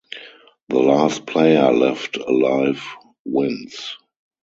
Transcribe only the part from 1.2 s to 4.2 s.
player left alive wins.